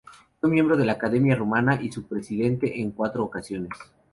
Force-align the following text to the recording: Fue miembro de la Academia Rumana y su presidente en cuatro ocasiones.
Fue 0.39 0.49
miembro 0.49 0.75
de 0.75 0.83
la 0.83 0.93
Academia 0.93 1.35
Rumana 1.35 1.79
y 1.79 1.91
su 1.91 2.07
presidente 2.07 2.81
en 2.81 2.89
cuatro 2.89 3.23
ocasiones. 3.23 3.69